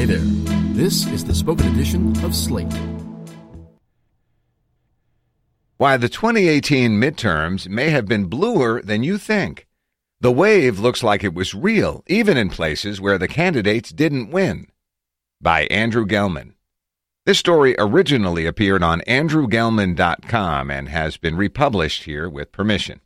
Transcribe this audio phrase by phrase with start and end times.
[0.00, 0.18] Hey there.
[0.72, 2.72] This is the spoken edition of Slate.
[5.76, 9.66] Why the 2018 midterms may have been bluer than you think.
[10.18, 14.68] The wave looks like it was real, even in places where the candidates didn't win.
[15.38, 16.54] By Andrew Gelman.
[17.26, 23.02] This story originally appeared on andrewgelman.com and has been republished here with permission.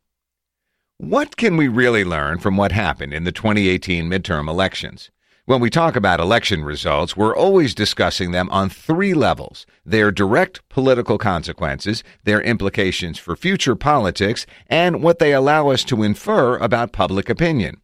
[0.99, 5.11] What can we really learn from what happened in the 2018 midterm elections?
[5.47, 10.67] When we talk about election results, we're always discussing them on three levels their direct
[10.71, 16.93] political consequences, their implications for future politics, and what they allow us to infer about
[16.93, 17.83] public opinion.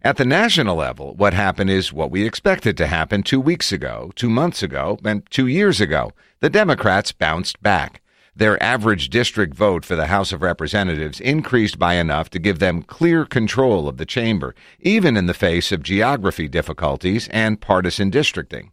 [0.00, 4.10] At the national level, what happened is what we expected to happen two weeks ago,
[4.14, 6.12] two months ago, and two years ago.
[6.40, 8.00] The Democrats bounced back.
[8.36, 12.82] Their average district vote for the House of Representatives increased by enough to give them
[12.82, 18.72] clear control of the chamber, even in the face of geography difficulties and partisan districting.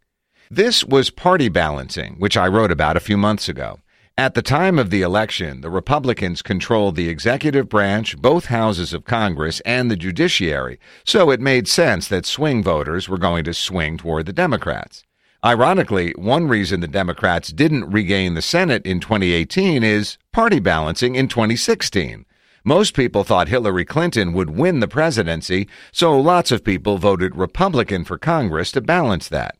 [0.49, 3.79] This was party balancing, which I wrote about a few months ago.
[4.17, 9.05] At the time of the election, the Republicans controlled the executive branch, both houses of
[9.05, 13.97] Congress, and the judiciary, so it made sense that swing voters were going to swing
[13.97, 15.03] toward the Democrats.
[15.43, 21.27] Ironically, one reason the Democrats didn't regain the Senate in 2018 is party balancing in
[21.27, 22.27] 2016.
[22.63, 28.03] Most people thought Hillary Clinton would win the presidency, so lots of people voted Republican
[28.03, 29.55] for Congress to balance that.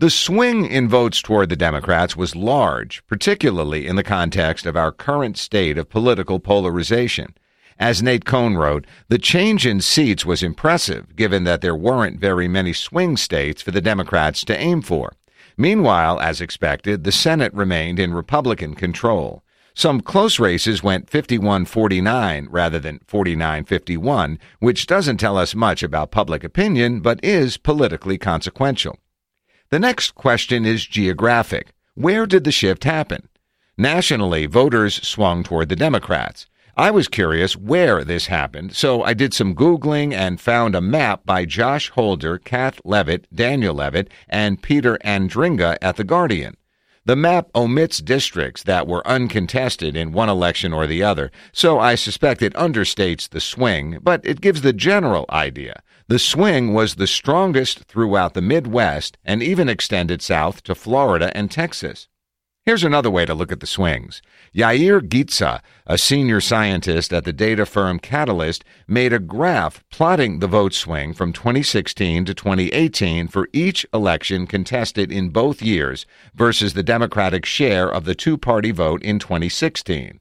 [0.00, 4.90] The swing in votes toward the Democrats was large, particularly in the context of our
[4.90, 7.34] current state of political polarization.
[7.78, 12.46] As Nate Cohn wrote, the change in seats was impressive, given that there weren't very
[12.46, 15.12] many swing states for the Democrats to aim for.
[15.56, 19.42] Meanwhile, as expected, the Senate remained in Republican control.
[19.74, 25.82] Some close races went 51 49 rather than 49 51, which doesn't tell us much
[25.82, 28.98] about public opinion, but is politically consequential.
[29.70, 31.72] The next question is geographic.
[31.94, 33.28] Where did the shift happen?
[33.76, 36.46] Nationally, voters swung toward the Democrats.
[36.76, 41.24] I was curious where this happened, so I did some Googling and found a map
[41.24, 46.56] by Josh Holder, Kath Levitt, Daniel Levitt, and Peter Andringa at The Guardian.
[47.04, 51.94] The map omits districts that were uncontested in one election or the other, so I
[51.94, 55.80] suspect it understates the swing, but it gives the general idea.
[56.08, 61.52] The swing was the strongest throughout the Midwest and even extended south to Florida and
[61.52, 62.08] Texas.
[62.66, 64.22] Here's another way to look at the swings.
[64.54, 70.46] Yair Ghitza, a senior scientist at the data firm Catalist, made a graph plotting the
[70.46, 76.82] vote swing from 2016 to 2018 for each election contested in both years versus the
[76.82, 80.20] Democratic share of the two party vote in 2016.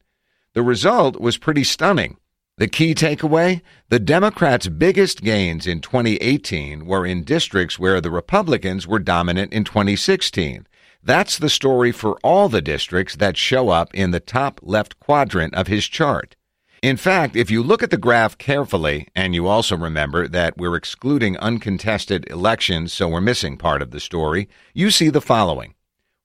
[0.54, 2.18] The result was pretty stunning.
[2.58, 3.62] The key takeaway?
[3.88, 9.64] The Democrats' biggest gains in 2018 were in districts where the Republicans were dominant in
[9.64, 10.68] 2016.
[11.06, 15.54] That's the story for all the districts that show up in the top left quadrant
[15.54, 16.38] of his chart.
[16.82, 20.76] In fact, if you look at the graph carefully, and you also remember that we're
[20.76, 25.76] excluding uncontested elections, so we're missing part of the story, you see the following.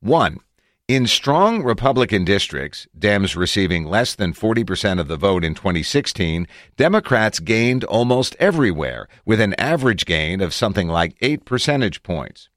[0.00, 0.39] 1.
[0.87, 6.47] In strong Republican districts, Dems receiving less than 40% of the vote in 2016,
[6.77, 12.49] Democrats gained almost everywhere, with an average gain of something like 8 percentage points.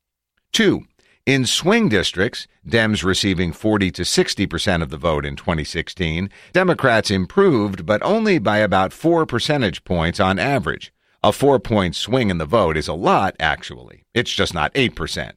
[0.54, 0.86] 2.
[1.26, 7.86] In swing districts, Dems receiving 40 to 60% of the vote in 2016, Democrats improved,
[7.86, 10.92] but only by about 4 percentage points on average.
[11.24, 14.06] A four point swing in the vote is a lot, actually.
[14.16, 15.34] It's just not 8%.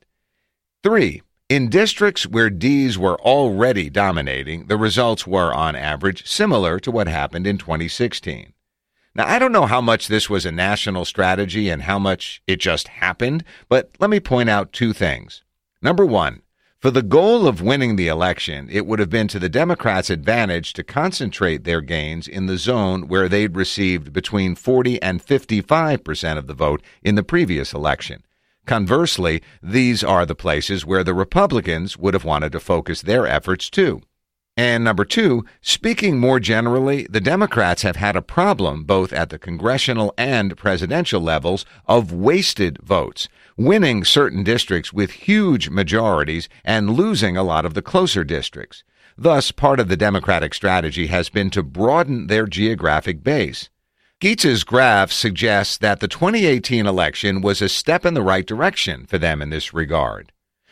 [0.83, 1.23] 3.
[1.51, 7.07] In districts where D's were already dominating, the results were, on average, similar to what
[7.07, 8.55] happened in 2016.
[9.15, 12.57] Now, I don't know how much this was a national strategy and how much it
[12.57, 15.44] just happened, but let me point out two things.
[15.85, 16.41] Number one,
[16.81, 20.73] for the goal of winning the election, it would have been to the Democrats' advantage
[20.73, 26.39] to concentrate their gains in the zone where they'd received between 40 and 55 percent
[26.39, 28.25] of the vote in the previous election.
[28.65, 33.69] Conversely, these are the places where the Republicans would have wanted to focus their efforts
[33.69, 34.01] too.
[34.57, 39.39] And number two, speaking more generally, the Democrats have had a problem both at the
[39.39, 47.37] congressional and presidential levels of wasted votes, winning certain districts with huge majorities and losing
[47.37, 48.85] a lot of the closer districts.
[49.19, 53.71] Thus, part of the Democratic strategy has been to broaden their geographic base.
[54.21, 59.19] Ghitza's graph suggests that the 2018 election was a step in the right direction for
[59.19, 60.31] them in this regard.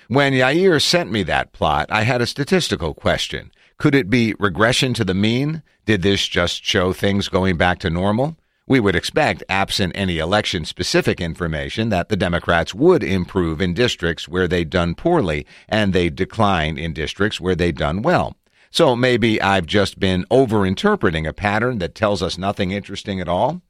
[0.09, 3.51] When Yair sent me that plot, I had a statistical question.
[3.83, 5.61] Could it be regression to the mean?
[5.87, 8.37] Did this just show things going back to normal?
[8.65, 14.29] We would expect, absent any election specific information, that the Democrats would improve in districts
[14.29, 18.37] where they'd done poorly and they'd decline in districts where they'd done well.
[18.71, 23.63] So maybe I've just been overinterpreting a pattern that tells us nothing interesting at all?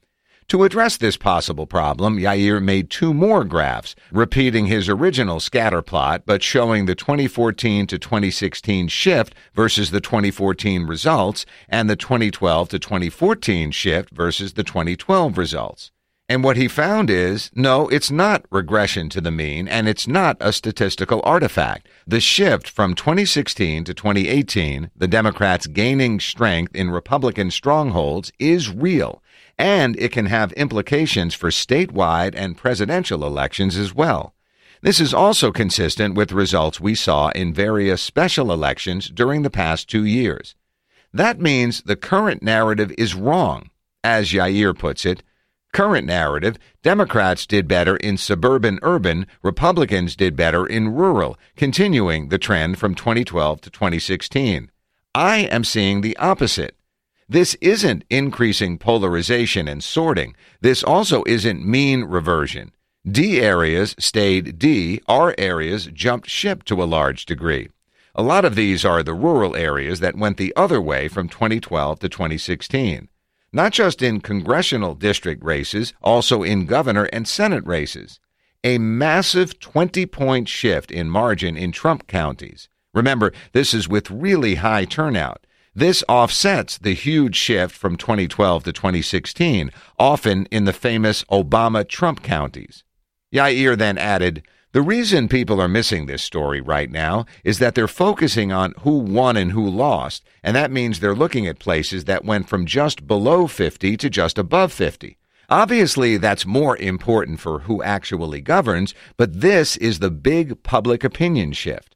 [0.52, 6.24] To address this possible problem, Yair made two more graphs, repeating his original scatter plot,
[6.26, 12.78] but showing the 2014 to 2016 shift versus the 2014 results, and the 2012 to
[12.78, 15.90] 2014 shift versus the 2012 results.
[16.32, 20.38] And what he found is no, it's not regression to the mean, and it's not
[20.40, 21.90] a statistical artifact.
[22.06, 29.22] The shift from 2016 to 2018, the Democrats gaining strength in Republican strongholds, is real,
[29.58, 34.32] and it can have implications for statewide and presidential elections as well.
[34.80, 39.86] This is also consistent with results we saw in various special elections during the past
[39.86, 40.54] two years.
[41.12, 43.68] That means the current narrative is wrong.
[44.02, 45.22] As Yair puts it,
[45.72, 52.36] Current narrative Democrats did better in suburban urban, Republicans did better in rural, continuing the
[52.36, 54.70] trend from 2012 to 2016.
[55.14, 56.76] I am seeing the opposite.
[57.26, 60.36] This isn't increasing polarization and sorting.
[60.60, 62.72] This also isn't mean reversion.
[63.10, 67.70] D areas stayed D, R areas jumped ship to a large degree.
[68.14, 72.00] A lot of these are the rural areas that went the other way from 2012
[72.00, 73.08] to 2016
[73.52, 78.18] not just in congressional district races, also in governor and Senate races.
[78.64, 82.68] A massive 20 point shift in margin in Trump counties.
[82.94, 85.46] Remember, this is with really high turnout.
[85.74, 92.22] This offsets the huge shift from 2012 to 2016, often in the famous Obama Trump
[92.22, 92.84] counties.
[93.32, 97.86] Yair then added, the reason people are missing this story right now is that they're
[97.86, 102.24] focusing on who won and who lost, and that means they're looking at places that
[102.24, 105.18] went from just below 50 to just above 50.
[105.50, 111.52] Obviously, that's more important for who actually governs, but this is the big public opinion
[111.52, 111.94] shift.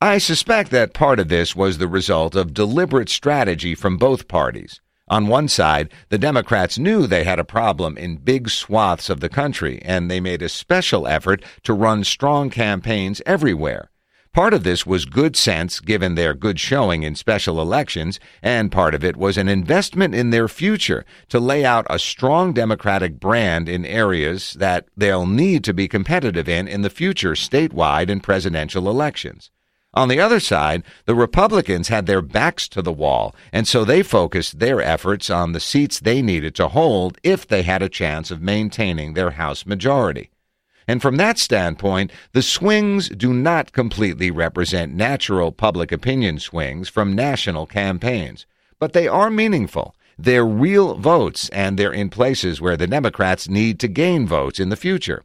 [0.00, 4.80] I suspect that part of this was the result of deliberate strategy from both parties.
[5.08, 9.28] On one side, the Democrats knew they had a problem in big swaths of the
[9.28, 13.90] country, and they made a special effort to run strong campaigns everywhere.
[14.32, 18.96] Part of this was good sense, given their good showing in special elections, and part
[18.96, 23.68] of it was an investment in their future to lay out a strong Democratic brand
[23.68, 28.90] in areas that they'll need to be competitive in in the future statewide and presidential
[28.90, 29.52] elections.
[29.96, 34.02] On the other side, the Republicans had their backs to the wall, and so they
[34.02, 38.30] focused their efforts on the seats they needed to hold if they had a chance
[38.30, 40.28] of maintaining their House majority.
[40.86, 47.14] And from that standpoint, the swings do not completely represent natural public opinion swings from
[47.14, 48.44] national campaigns,
[48.78, 49.96] but they are meaningful.
[50.18, 54.68] They're real votes, and they're in places where the Democrats need to gain votes in
[54.68, 55.24] the future.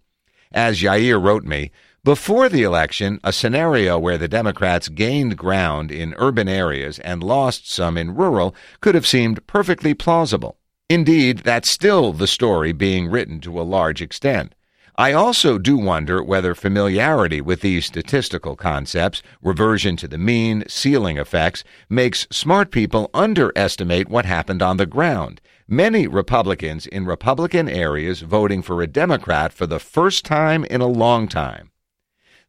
[0.53, 1.71] As Yair wrote me,
[2.03, 7.69] before the election, a scenario where the Democrats gained ground in urban areas and lost
[7.69, 10.57] some in rural could have seemed perfectly plausible.
[10.89, 14.55] Indeed, that's still the story being written to a large extent.
[14.97, 21.17] I also do wonder whether familiarity with these statistical concepts, reversion to the mean, ceiling
[21.17, 25.39] effects, makes smart people underestimate what happened on the ground.
[25.67, 30.87] Many Republicans in Republican areas voting for a Democrat for the first time in a
[30.87, 31.70] long time.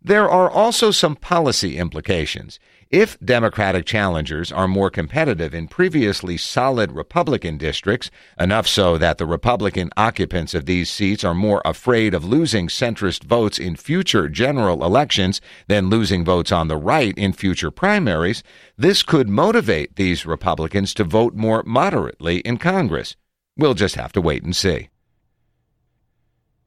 [0.04, 2.58] There are also some policy implications.
[2.90, 9.26] If Democratic challengers are more competitive in previously solid Republican districts, enough so that the
[9.26, 14.84] Republican occupants of these seats are more afraid of losing centrist votes in future general
[14.84, 18.42] elections than losing votes on the right in future primaries,
[18.76, 23.14] this could motivate these Republicans to vote more moderately in Congress.
[23.56, 24.88] We'll just have to wait and see.